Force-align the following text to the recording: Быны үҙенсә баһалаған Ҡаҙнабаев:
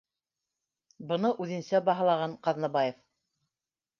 Быны 1.11 1.31
үҙенсә 1.43 1.83
баһалаған 1.89 2.35
Ҡаҙнабаев: 2.47 2.97